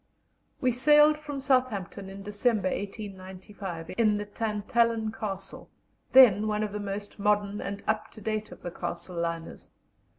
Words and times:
We 0.61 0.71
sailed 0.71 1.19
from 1.19 1.39
Southampton 1.41 2.09
in 2.09 2.23
December, 2.23 2.69
1895, 2.69 3.91
in 3.99 4.17
the 4.17 4.25
Tantallon 4.25 5.11
Castle, 5.11 5.69
then 6.11 6.47
one 6.47 6.63
of 6.63 6.71
the 6.71 6.79
most 6.79 7.19
modern 7.19 7.61
and 7.61 7.83
up 7.85 8.09
to 8.13 8.19
date 8.21 8.51
of 8.51 8.63
the 8.63 8.71
Castle 8.71 9.17
liners. 9.19 9.69